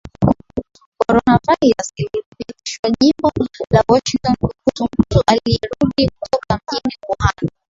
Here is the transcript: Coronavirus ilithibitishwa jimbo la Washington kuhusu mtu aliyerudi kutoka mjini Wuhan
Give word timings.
Coronavirus 1.01 1.89
ilithibitishwa 2.01 2.87
jimbo 2.99 3.31
la 3.73 3.83
Washington 3.89 4.35
kuhusu 4.35 4.89
mtu 4.99 5.23
aliyerudi 5.27 6.09
kutoka 6.19 6.55
mjini 6.65 6.93
Wuhan 7.07 7.49